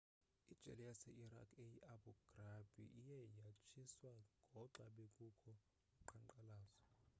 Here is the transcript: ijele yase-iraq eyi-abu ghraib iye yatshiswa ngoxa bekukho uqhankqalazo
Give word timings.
ijele 0.53 0.81
yase-iraq 0.89 1.51
eyi-abu 1.63 2.11
ghraib 2.33 2.71
iye 3.01 3.17
yatshiswa 3.43 4.11
ngoxa 4.51 4.83
bekukho 4.95 5.51
uqhankqalazo 5.99 6.79